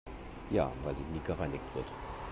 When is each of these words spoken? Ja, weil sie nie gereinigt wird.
Ja, 0.49 0.71
weil 0.83 0.95
sie 0.95 1.03
nie 1.03 1.19
gereinigt 1.23 1.75
wird. 1.75 1.85